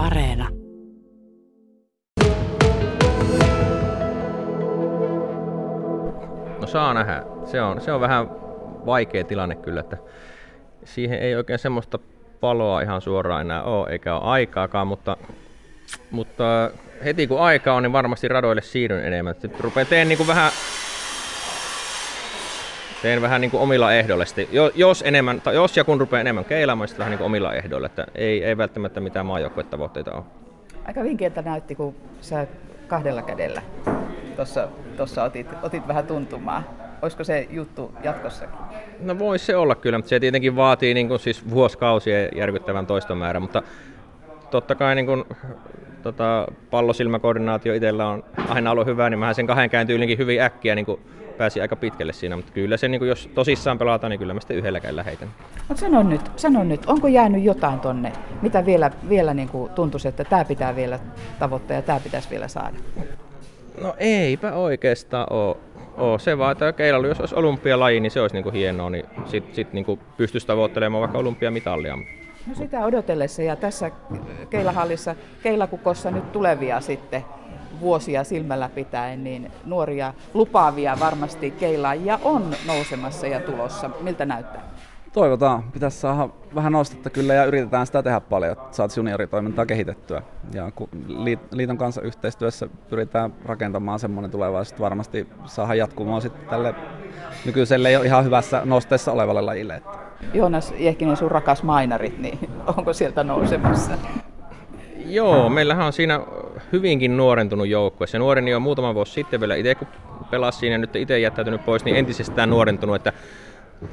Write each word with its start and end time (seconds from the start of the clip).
Areena. 0.00 0.48
No 6.60 6.66
saa 6.66 6.94
nähdä. 6.94 7.22
Se 7.44 7.62
on, 7.62 7.80
se 7.80 7.92
on 7.92 8.00
vähän 8.00 8.28
vaikea 8.86 9.24
tilanne 9.24 9.54
kyllä, 9.54 9.80
että 9.80 9.96
siihen 10.84 11.18
ei 11.18 11.36
oikein 11.36 11.58
semmoista 11.58 11.98
paloa 12.40 12.80
ihan 12.80 13.00
suoraan 13.00 13.40
enää 13.40 13.62
ole, 13.62 13.90
eikä 13.90 14.14
ole 14.14 14.24
aikaakaan, 14.24 14.86
mutta, 14.86 15.16
mutta 16.10 16.70
heti 17.04 17.26
kun 17.26 17.40
aika 17.40 17.74
on, 17.74 17.82
niin 17.82 17.92
varmasti 17.92 18.28
radoille 18.28 18.62
siirryn 18.62 19.04
enemmän. 19.04 19.34
Sitten 19.34 19.60
rupean 19.60 19.86
teen 19.86 20.08
niin 20.08 20.16
kuin 20.16 20.26
vähän 20.26 20.52
teen 23.02 23.22
vähän 23.22 23.40
niin 23.40 23.50
kuin 23.50 23.60
omilla 23.60 23.92
ehdoilla. 23.92 24.24
Jos, 24.74 25.02
enemmän, 25.06 25.40
tai 25.40 25.54
jos 25.54 25.76
ja 25.76 25.84
kun 25.84 26.00
rupeaa 26.00 26.20
enemmän 26.20 26.44
keilaamaan, 26.44 26.88
sitten 26.88 26.98
vähän 26.98 27.10
niin 27.10 27.18
kuin 27.18 27.26
omilla 27.26 27.54
ehdoilla. 27.54 27.86
Että 27.86 28.06
ei, 28.14 28.44
ei 28.44 28.56
välttämättä 28.56 29.00
mitään 29.00 29.26
maajoukkuetavoitteita 29.26 30.12
ole. 30.12 30.22
Aika 30.84 31.02
vinkeiltä 31.02 31.42
näytti, 31.42 31.74
kun 31.74 31.94
sä 32.20 32.46
kahdella 32.88 33.22
kädellä 33.22 33.62
tuossa, 34.96 35.24
otit, 35.24 35.46
otit 35.62 35.88
vähän 35.88 36.06
tuntumaa. 36.06 36.62
Olisiko 37.02 37.24
se 37.24 37.46
juttu 37.50 37.94
jatkossakin? 38.02 38.58
No 39.00 39.18
voisi 39.18 39.44
se 39.44 39.56
olla 39.56 39.74
kyllä, 39.74 39.98
mutta 39.98 40.08
se 40.08 40.20
tietenkin 40.20 40.56
vaatii 40.56 40.94
niin 40.94 41.08
kuin 41.08 41.20
siis 41.20 41.50
vuosikausia 41.50 42.26
järkyttävän 42.26 42.86
toistomäärän, 42.86 43.42
mutta 43.42 43.62
totta 44.50 44.74
kai 44.74 44.94
niin 44.94 45.06
kuin, 45.06 45.24
tota, 46.02 46.46
pallosilmäkoordinaatio 46.70 47.74
itsellä 47.74 48.08
on 48.08 48.24
aina 48.48 48.70
ollut 48.70 48.86
hyvä, 48.86 49.10
niin 49.10 49.18
mä 49.18 49.34
sen 49.34 49.46
kahden 49.46 49.70
kääntyylinkin 49.70 50.18
hyvin 50.18 50.40
äkkiä 50.40 50.74
niin 50.74 50.86
kuin 50.86 51.00
pääsi 51.40 51.60
aika 51.60 51.76
pitkälle 51.76 52.12
siinä, 52.12 52.36
mutta 52.36 52.52
kyllä 52.52 52.76
se, 52.76 52.88
niin 52.88 52.98
kuin 52.98 53.08
jos 53.08 53.30
tosissaan 53.34 53.78
pelataan, 53.78 54.10
niin 54.10 54.18
kyllä 54.18 54.34
mä 54.34 54.40
sitten 54.40 54.56
yhdelläkään 54.56 54.96
lähetän. 54.96 55.28
Mutta 55.68 55.80
sano 55.80 56.02
nyt, 56.02 56.20
sano 56.36 56.64
nyt, 56.64 56.86
onko 56.86 57.08
jäänyt 57.08 57.44
jotain 57.44 57.80
tonne, 57.80 58.12
mitä 58.42 58.66
vielä, 58.66 58.90
vielä 59.08 59.34
niin 59.34 59.48
kuin 59.48 59.70
tuntuisi, 59.72 60.08
että 60.08 60.24
tämä 60.24 60.44
pitää 60.44 60.76
vielä 60.76 60.98
tavoittaa 61.38 61.76
ja 61.76 61.82
tämä 61.82 62.00
pitäisi 62.00 62.30
vielä 62.30 62.48
saada? 62.48 62.76
No 63.80 63.94
eipä 63.98 64.52
oikeastaan 64.52 65.26
ole. 65.32 65.56
Oo, 65.96 66.18
se 66.18 66.38
vaan, 66.38 66.52
että 66.52 66.72
keilailu, 66.72 67.06
jos 67.06 67.20
olisi 67.20 67.34
olympialaji, 67.34 68.00
niin 68.00 68.10
se 68.10 68.20
olisi 68.20 68.36
niinku 68.36 68.50
hienoa, 68.50 68.90
niin 68.90 69.04
sitten 69.26 69.54
sit 69.54 69.72
niinku 69.72 69.98
pystyisi 70.16 70.46
tavoittelemaan 70.46 71.00
vaikka 71.00 71.18
olympiamitalia. 71.18 71.98
No 72.50 72.56
sitä 72.56 72.84
odotellessa 72.84 73.42
ja 73.42 73.56
tässä 73.56 73.90
keilahallissa, 74.50 75.14
keilakukossa 75.42 76.10
nyt 76.10 76.32
tulevia 76.32 76.80
sitten 76.80 77.24
vuosia 77.80 78.24
silmällä 78.24 78.68
pitäen, 78.68 79.24
niin 79.24 79.52
nuoria 79.64 80.14
lupaavia 80.34 80.96
varmasti 81.00 81.50
keilaajia 81.50 82.18
on 82.24 82.54
nousemassa 82.66 83.26
ja 83.26 83.40
tulossa. 83.40 83.90
Miltä 84.00 84.24
näyttää? 84.24 84.62
Toivotaan. 85.12 85.62
Pitäisi 85.62 86.00
saada 86.00 86.28
vähän 86.54 86.72
nostetta 86.72 87.10
kyllä 87.10 87.34
ja 87.34 87.44
yritetään 87.44 87.86
sitä 87.86 88.02
tehdä 88.02 88.20
paljon, 88.20 88.52
että 88.52 88.76
saat 88.76 88.96
junioritoimintaa 88.96 89.66
kehitettyä. 89.66 90.22
Ja 90.54 90.70
kun 90.70 90.88
liiton 91.50 91.78
kanssa 91.78 92.00
yhteistyössä 92.02 92.68
pyritään 92.88 93.34
rakentamaan 93.44 93.98
semmoinen 93.98 94.30
tulevaisuus, 94.30 94.80
varmasti 94.80 95.28
saadaan 95.44 95.78
jatkumaan 95.78 96.22
sitten 96.22 96.48
tälle 96.48 96.74
nykyiselle 97.44 97.90
jo 97.90 98.02
ihan 98.02 98.24
hyvässä 98.24 98.62
nosteessa 98.64 99.12
olevalle 99.12 99.40
lajille. 99.40 99.82
Joonas 100.34 100.74
Jehkinen, 100.78 101.16
sun 101.16 101.30
rakas 101.30 101.62
mainarit, 101.62 102.18
niin 102.18 102.38
onko 102.76 102.92
sieltä 102.92 103.24
nousemassa? 103.24 103.92
Joo, 105.06 105.48
meillähän 105.48 105.86
on 105.86 105.92
siinä 105.92 106.20
hyvinkin 106.72 107.16
nuorentunut 107.16 107.68
joukkue. 107.68 108.06
Se 108.06 108.18
nuoreni 108.18 108.54
on 108.54 108.62
muutama 108.62 108.94
vuosi 108.94 109.12
sitten 109.12 109.40
vielä 109.40 109.54
itse, 109.54 109.74
kun 109.74 109.88
pelasi 110.30 110.58
siinä 110.58 110.78
nyt 110.78 110.96
itse 110.96 111.18
jättäytynyt 111.18 111.64
pois, 111.64 111.84
niin 111.84 111.96
entisestään 111.96 112.50
nuorentunut, 112.50 112.96
että 112.96 113.12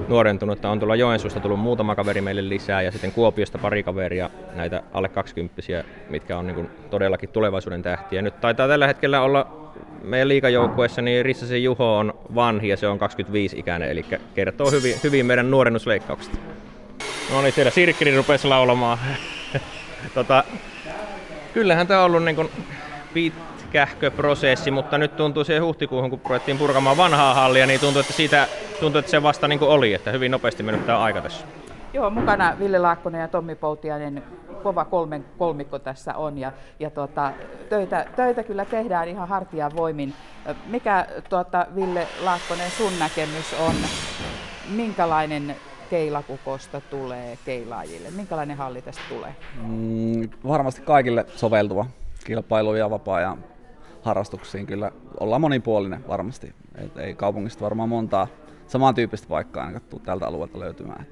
nuorentunut, 0.07 0.57
että 0.57 0.69
on 0.69 0.79
tuolla 0.79 0.95
Joensuusta 0.95 1.39
tullut 1.39 1.59
muutama 1.59 1.95
kaveri 1.95 2.21
meille 2.21 2.49
lisää 2.49 2.81
ja 2.81 2.91
sitten 2.91 3.11
Kuopiosta 3.11 3.57
pari 3.57 3.83
kaveria, 3.83 4.29
näitä 4.55 4.83
alle 4.93 5.09
20 5.09 5.61
mitkä 6.09 6.37
on 6.37 6.47
niin 6.47 6.55
kuin 6.55 6.69
todellakin 6.89 7.29
tulevaisuuden 7.29 7.81
tähtiä. 7.81 8.21
Nyt 8.21 8.41
taitaa 8.41 8.67
tällä 8.67 8.87
hetkellä 8.87 9.21
olla 9.21 9.66
meidän 10.03 10.27
liikajoukkueessa, 10.27 11.01
niin 11.01 11.25
Rissasen 11.25 11.63
Juho 11.63 11.97
on 11.97 12.13
vanhi 12.35 12.67
ja 12.67 12.77
se 12.77 12.87
on 12.87 12.99
25-ikäinen, 12.99 13.89
eli 13.89 14.05
kertoo 14.35 14.71
hyvin, 14.71 14.95
hyvin 15.03 15.25
meidän 15.25 15.51
nuorennusleikkauksesta. 15.51 16.37
No 17.33 17.41
niin, 17.41 17.53
siellä 17.53 17.71
Sirkkeli 17.71 18.15
rupesi 18.15 18.47
laulamaan. 18.47 18.97
tota, 20.15 20.43
kyllähän 21.53 21.87
tämä 21.87 21.99
on 21.99 22.05
ollut 22.05 22.23
niin 22.23 22.35
kuin 22.35 22.49
pitkähkö 23.13 24.11
prosessi, 24.11 24.71
mutta 24.71 24.97
nyt 24.97 25.15
tuntuu 25.17 25.43
siihen 25.43 25.63
huhtikuuhun, 25.63 26.09
kun 26.09 26.19
ruvettiin 26.25 26.57
purkamaan 26.57 26.97
vanhaa 26.97 27.33
hallia, 27.33 27.65
niin 27.65 27.79
tuntuu, 27.79 27.99
että, 27.99 28.13
siitä, 28.13 28.47
tuntuu, 28.79 28.99
että 28.99 29.11
se 29.11 29.23
vasta 29.23 29.47
niin 29.47 29.59
kuin 29.59 29.71
oli, 29.71 29.93
että 29.93 30.11
hyvin 30.11 30.31
nopeasti 30.31 30.63
mennyt 30.63 30.85
tämä 30.85 30.99
aika 30.99 31.21
tässä. 31.21 31.45
Joo, 31.93 32.09
mukana 32.09 32.55
Ville 32.59 32.79
Laakkonen 32.79 33.21
ja 33.21 33.27
Tommi 33.27 33.55
Poutiainen, 33.55 34.23
kova 34.67 34.85
kolmen 34.85 35.25
kolmikko 35.37 35.79
tässä 35.79 36.15
on 36.15 36.37
ja, 36.37 36.51
ja 36.79 36.89
tuota, 36.89 37.31
töitä, 37.69 38.05
töitä, 38.15 38.43
kyllä 38.43 38.65
tehdään 38.65 39.07
ihan 39.07 39.27
hartian 39.27 39.71
voimin. 39.75 40.13
Mikä 40.65 41.07
tuota, 41.29 41.67
Ville 41.75 42.07
Laakkonen 42.23 42.71
sun 42.71 42.99
näkemys 42.99 43.55
on, 43.67 43.75
minkälainen 44.75 45.55
keilakukosta 45.89 46.81
tulee 46.81 47.37
keilaajille? 47.45 48.09
Minkälainen 48.11 48.57
halli 48.57 48.81
tästä 48.81 49.01
tulee? 49.09 49.35
Mm, 49.61 50.29
varmasti 50.47 50.81
kaikille 50.81 51.25
soveltuva 51.35 51.85
kilpailu 52.25 52.75
ja 52.75 52.89
vapaa-ajan 52.89 53.43
harrastuksiin 54.01 54.65
kyllä 54.65 54.91
ollaan 55.19 55.41
monipuolinen 55.41 56.07
varmasti. 56.07 56.53
Et 56.75 56.97
ei 56.97 57.13
kaupungista 57.13 57.63
varmaan 57.63 57.89
montaa 57.89 58.27
samantyyppistä 58.67 59.27
paikkaa 59.27 59.65
ainakaan 59.65 60.01
tältä 60.01 60.27
alueelta 60.27 60.59
löytymään. 60.59 61.05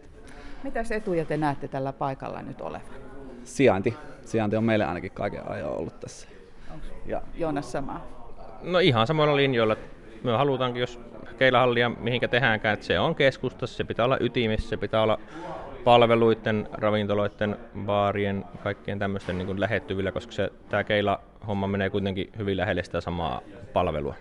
Mitä 0.63 0.83
etuja 0.89 1.25
te 1.25 1.38
näette 1.38 1.67
tällä 1.67 1.94
paikalla 1.94 2.41
nyt 2.41 2.61
olevan? 2.61 3.14
Sijainti. 3.45 3.94
Sijainti 4.25 4.56
on 4.56 4.63
meille 4.63 4.85
ainakin 4.85 5.11
kaiken 5.11 5.51
ajan 5.51 5.69
ollut 5.69 6.00
tässä. 6.00 6.28
Onko 6.73 6.85
ja. 7.06 7.22
Joonas 7.35 7.72
sama? 7.72 8.01
No 8.61 8.79
ihan 8.79 9.07
samalla 9.07 9.35
linjoilla. 9.35 9.75
Me 10.23 10.31
halutaankin, 10.31 10.79
jos 10.79 11.00
keilahallia 11.38 11.89
mihinkä 11.89 12.28
tehdäänkään, 12.28 12.73
että 12.73 12.85
se 12.85 13.00
on 13.00 13.16
keskustassa, 13.16 13.78
se 13.78 13.83
pitää 13.83 14.06
olla 14.06 14.17
ytimessä, 14.19 14.69
se 14.69 14.78
pitää 14.78 15.01
olla 15.01 15.19
palveluiden, 15.83 16.67
ravintoloiden, 16.72 17.57
baarien, 17.85 18.45
kaikkien 18.63 19.00
tämmöisten 19.00 19.38
niin 19.38 19.59
lähettyvillä, 19.59 20.12
koska 20.12 20.31
se, 20.31 20.51
tämä 20.69 20.83
keila-homma 20.83 21.67
menee 21.67 21.89
kuitenkin 21.89 22.29
hyvin 22.38 22.57
lähelle 22.57 22.83
sitä 22.83 23.01
samaa 23.01 23.41
palvelua. 23.73 24.16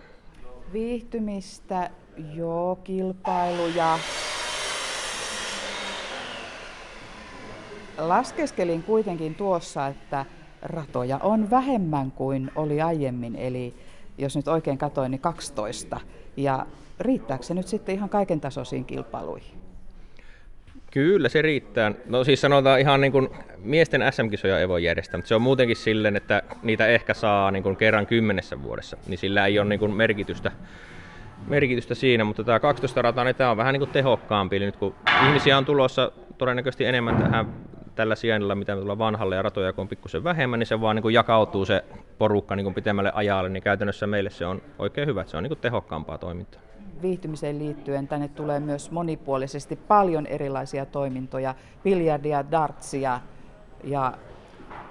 Viihtymistä, 0.73 1.91
joo, 2.35 2.77
kilpailuja. 2.77 3.99
Laskeskelin 7.99 8.83
kuitenkin 8.83 9.35
tuossa, 9.35 9.87
että 9.87 10.27
ratoja 10.63 11.19
on 11.23 11.51
vähemmän 11.51 12.11
kuin 12.11 12.51
oli 12.57 12.83
aiemmin, 12.83 13.37
eli 13.37 13.75
jos 14.19 14.37
nyt 14.37 14.49
oikein 14.49 14.79
katoin, 14.79 15.11
niin 15.11 15.21
12. 15.21 16.01
Ja 16.37 16.67
riittääkö 17.01 17.45
se 17.45 17.55
nyt 17.55 17.69
sitten 17.69 17.95
ihan 17.95 18.09
kaiken 18.09 18.41
tasoisiin 18.41 18.85
kilpailuihin? 18.85 19.59
Kyllä 20.91 21.29
se 21.29 21.43
riittää. 21.43 21.93
No 22.07 22.25
siis 22.25 22.41
sanotaan 22.41 22.81
ihan 22.81 23.01
niin 23.01 23.13
kuin 23.13 23.29
miesten 23.59 24.03
SM-kisoja 24.11 24.59
ei 24.59 24.69
voi 24.69 24.85
järjestää, 24.85 25.19
mutta 25.19 25.29
se 25.29 25.35
on 25.35 25.43
muutenkin 25.43 25.77
silleen, 25.77 26.17
että 26.17 26.43
niitä 26.63 26.87
ehkä 26.87 27.15
saa 27.15 27.51
niin 27.51 27.63
kuin 27.63 27.77
kerran 27.77 28.07
kymmenessä 28.07 28.63
vuodessa, 28.63 28.97
niin 29.07 29.19
sillä 29.19 29.47
ei 29.47 29.59
ole 29.59 29.69
niin 29.69 29.79
kuin 29.79 29.93
merkitystä, 29.93 30.53
merkitystä 31.49 31.95
siinä, 31.95 32.25
mutta 32.25 32.45
tämä 32.45 32.61
12 32.61 33.03
rata, 33.03 33.25
niin 33.25 33.37
tämä 33.37 33.51
on 33.51 33.57
vähän 33.57 33.73
niin 33.73 33.81
kuin 33.81 33.91
tehokkaampi, 33.91 34.57
eli 34.57 34.65
nyt 34.65 34.77
kun 34.77 34.95
ihmisiä 35.27 35.59
on 35.59 35.65
tulossa 35.65 36.13
todennäköisesti 36.39 36.85
enemmän 36.85 37.17
tähän 37.17 37.47
tällä 37.95 38.15
sijainnilla, 38.15 38.55
mitä 38.55 38.75
me 38.75 38.81
tullaan 38.81 38.99
vanhalle 38.99 39.37
ja 39.37 39.43
ratoja 39.43 39.73
kun 39.73 39.83
on 39.83 39.89
pikkusen 39.89 40.25
vähemmän, 40.25 40.59
niin 40.59 40.67
se 40.67 40.81
vaan 40.81 40.97
niin 40.97 41.03
kuin 41.03 41.15
jakautuu 41.15 41.65
se 41.65 41.85
porukka 42.19 42.57
niin 42.57 42.65
kuin 42.65 42.75
pitemmälle 42.75 43.13
ajalle, 43.15 43.49
niin 43.49 43.63
käytännössä 43.63 44.07
meille 44.07 44.31
se 44.31 44.47
on 44.47 44.63
oikein 44.79 45.09
hyvä, 45.09 45.25
se 45.25 45.37
on 45.37 45.43
niin 45.43 45.51
kuin 45.51 45.59
tehokkaampaa 45.59 46.19
toimintaa. 46.19 46.61
Viihtymiseen 47.03 47.59
liittyen 47.59 48.09
tänne 48.09 48.29
tulee 48.29 48.61
myös 48.61 48.91
monipuolisesti 48.91 49.77
paljon 49.77 50.27
erilaisia 50.27 50.87
toimintoja, 50.87 51.55
biljardia, 51.85 52.51
dartsia 52.51 53.21
ja 53.85 54.13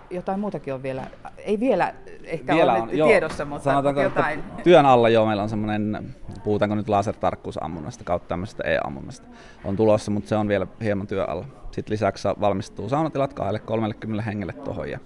jotain 0.10 0.40
muutakin 0.40 0.74
on 0.74 0.84
vielä, 0.84 1.04
ei 1.38 1.60
vielä 1.60 1.94
ehkä 2.24 2.56
vielä 2.56 2.74
ole 2.74 2.82
on, 2.82 2.98
joo, 2.98 3.08
tiedossa, 3.08 3.46
mutta 3.46 3.64
sanotaanko, 3.64 4.02
jotain. 4.02 4.44
Työn 4.64 4.86
alla 4.86 5.10
jo 5.10 5.26
meillä 5.26 5.44
on 5.44 5.50
semmoinen, 5.50 6.16
puhutaanko 6.44 6.76
nyt 6.76 6.90
lasertarkkuusammunnasta 6.90 8.04
kautta 8.04 8.28
tämmöisestä 8.28 8.64
e-ammunnasta, 8.64 9.28
on 9.66 9.76
tulossa, 9.76 10.12
mutta 10.12 10.30
se 10.30 10.36
on 10.36 10.48
vielä 10.48 10.68
hieman 10.82 11.08
työn 11.08 11.30
alla. 11.30 11.46
Sitten 11.72 11.94
lisäksi 11.94 12.28
valmistuu 12.28 12.90
saunatilat 12.90 13.34
30 13.66 14.24
hengelle 14.24 14.54
tuohon 14.54 14.90
ja, 14.90 15.00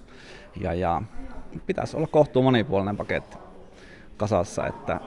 ja, 0.60 0.74
ja 0.74 1.02
pitäisi 1.66 1.98
olla 1.98 2.08
kohtuu 2.08 2.44
monipuolinen 2.44 2.98
paketti 2.98 3.38
kasassa. 4.18 4.68
Että 4.68 5.00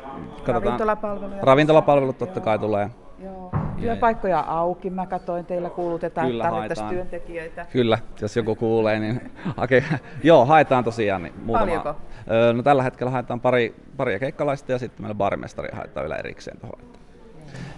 ravintolapalvelut. 0.46 1.42
Ravintolapalvelut 1.42 2.18
totta 2.18 2.40
kai 2.40 2.58
tulee. 2.58 2.90
Työpaikkoja 3.80 4.40
auki, 4.40 4.90
mä 4.90 5.06
katsoin, 5.06 5.46
teillä 5.46 5.70
kuulutetaan, 5.70 6.26
Kyllä, 6.26 6.44
että 6.44 6.50
tarvittaisiin 6.50 6.88
työntekijöitä. 6.88 7.66
Kyllä, 7.72 7.98
jos 8.20 8.36
joku 8.36 8.54
kuulee, 8.54 8.98
niin 8.98 9.30
hake. 9.56 9.84
Joo, 10.22 10.44
haetaan 10.44 10.84
tosiaan. 10.84 11.22
Niin 11.22 11.34
muutama. 11.44 11.66
Paljonko? 11.66 11.96
no, 12.52 12.62
tällä 12.62 12.82
hetkellä 12.82 13.10
haetaan 13.10 13.40
pari, 13.40 13.74
paria 13.96 14.18
keikkalaista 14.18 14.72
ja 14.72 14.78
sitten 14.78 15.02
meillä 15.02 15.14
barimestari 15.14 15.68
haetaan 15.72 16.04
vielä 16.04 16.16
erikseen 16.16 16.60
tuohon. 16.60 16.78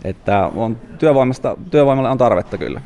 Että 0.04 0.50
on 0.56 0.76
työvoimasta, 0.98 1.56
työvoimalle 1.70 2.10
on 2.10 2.18
tarvetta 2.18 2.58
kyllä. 2.58 2.80